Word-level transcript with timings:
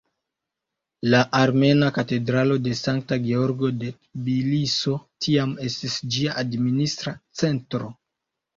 La 1.13 1.19
armena 1.39 1.89
katedralo 1.97 2.57
Sankta 2.79 3.19
Georgo 3.29 3.71
de 3.83 3.93
Tbiliso 3.99 4.97
tiam 5.29 5.55
estis 5.69 6.01
ĝia 6.19 6.37
administra 6.47 7.17
centro. 7.45 7.95